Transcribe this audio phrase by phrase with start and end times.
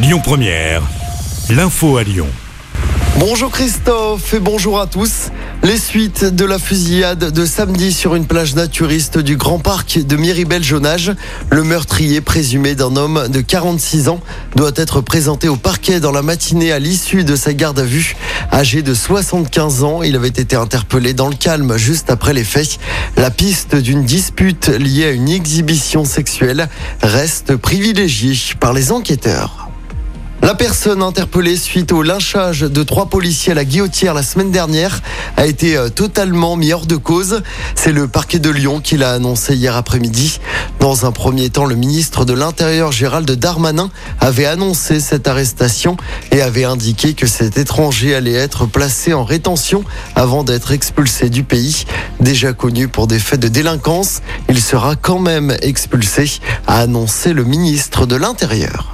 [0.00, 0.82] Lyon Première,
[1.50, 2.28] l'info à Lyon.
[3.18, 5.30] Bonjour Christophe et bonjour à tous.
[5.64, 10.14] Les suites de la fusillade de samedi sur une plage naturiste du Grand Parc de
[10.14, 11.16] Miribel-Jonage.
[11.50, 14.20] Le meurtrier présumé d'un homme de 46 ans
[14.54, 18.14] doit être présenté au parquet dans la matinée à l'issue de sa garde à vue.
[18.52, 22.78] Âgé de 75 ans, il avait été interpellé dans le calme juste après les faits.
[23.16, 26.68] La piste d'une dispute liée à une exhibition sexuelle
[27.02, 29.67] reste privilégiée par les enquêteurs.
[30.48, 35.02] La personne interpellée suite au lynchage de trois policiers à la guillotière la semaine dernière
[35.36, 37.42] a été euh, totalement mis hors de cause.
[37.74, 40.40] C'est le parquet de Lyon qui l'a annoncé hier après-midi.
[40.80, 43.90] Dans un premier temps, le ministre de l'Intérieur Gérald Darmanin
[44.20, 45.98] avait annoncé cette arrestation
[46.32, 49.84] et avait indiqué que cet étranger allait être placé en rétention
[50.14, 51.84] avant d'être expulsé du pays.
[52.20, 57.44] Déjà connu pour des faits de délinquance, il sera quand même expulsé, a annoncé le
[57.44, 58.87] ministre de l'Intérieur.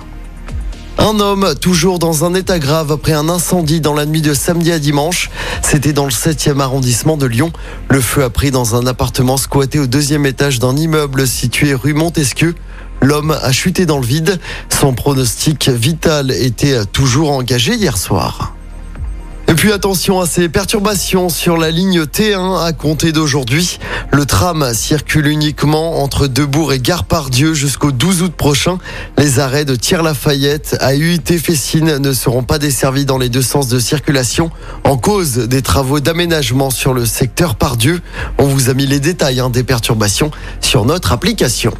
[0.98, 4.72] Un homme toujours dans un état grave après un incendie dans la nuit de samedi
[4.72, 5.30] à dimanche.
[5.62, 7.52] C'était dans le 7e arrondissement de Lyon.
[7.88, 11.94] Le feu a pris dans un appartement squatté au deuxième étage d'un immeuble situé rue
[11.94, 12.54] Montesquieu.
[13.02, 14.38] L'homme a chuté dans le vide.
[14.70, 18.53] Son pronostic vital était toujours engagé hier soir.
[19.46, 23.78] Et puis attention à ces perturbations sur la ligne T1 à compter d'aujourd'hui.
[24.10, 28.78] Le tram circule uniquement entre Debourg et Gare Pardieu jusqu'au 12 août prochain.
[29.18, 33.68] Les arrêts de Thiers-Lafayette à UIT Fessine ne seront pas desservis dans les deux sens
[33.68, 34.50] de circulation
[34.84, 38.00] en cause des travaux d'aménagement sur le secteur Pardieu.
[38.38, 41.74] On vous a mis les détails hein, des perturbations sur notre application.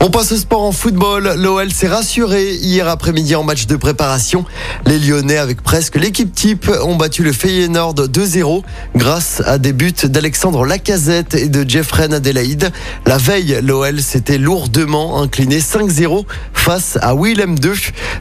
[0.00, 1.34] On passe au sport en football.
[1.38, 4.44] L'OL s'est rassuré hier après-midi en match de préparation.
[4.86, 8.62] Les Lyonnais, avec presque l'équipe type, ont battu le Feyenoord 2-0
[8.94, 12.70] grâce à des buts d'Alexandre Lacazette et de Jeffrey Adelaide.
[13.06, 17.72] La veille, l'OL s'était lourdement incliné 5-0 face à Willem II.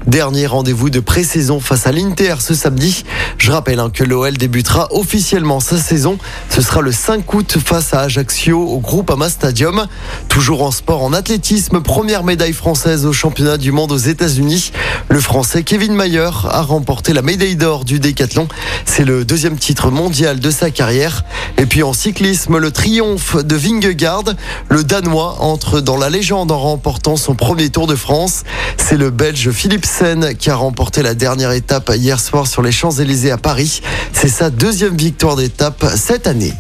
[0.08, 3.04] Dernier rendez-vous de pré-saison face à l'Inter ce samedi.
[3.48, 6.18] Je rappelle hein, que l'OL débutera officiellement sa saison.
[6.50, 9.88] Ce sera le 5 août face à Ajaccio au groupe Ama Stadium.
[10.28, 14.74] Toujours en sport en athlétisme première médaille française au championnat du monde aux États-Unis.
[15.08, 18.50] Le français Kevin Mayer a remporté la médaille d'or du décathlon.
[18.84, 21.24] C'est le deuxième titre mondial de sa carrière.
[21.58, 24.26] Et puis en cyclisme, le triomphe de Vingegaard.
[24.68, 28.44] Le Danois entre dans la légende en remportant son premier Tour de France.
[28.76, 33.37] C'est le Belge Philipsen qui a remporté la dernière étape hier soir sur les Champs-Élysées
[33.38, 33.82] à Paris.
[34.14, 36.54] C'est sa deuxième victoire d'étape cette année.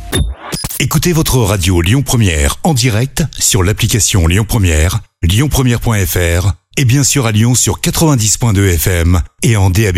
[0.79, 7.25] Écoutez votre radio Lyon Première en direct sur l'application Lyon Première, lyonpremière.fr et bien sûr
[7.25, 9.97] à Lyon sur 90.2 FM et en DAB+.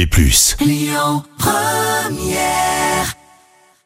[0.62, 2.69] Lyon Première